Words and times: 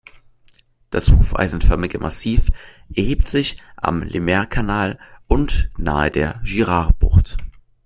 Das 0.89 1.11
hufeisenförmige 1.11 1.99
Massiv 1.99 2.49
erhebt 2.91 3.27
sich 3.27 3.57
am 3.77 4.01
Lemaire-Kanal 4.01 4.97
und 5.27 5.69
nahe 5.77 6.09
der 6.09 6.41
Girard-Bucht. 6.43 7.37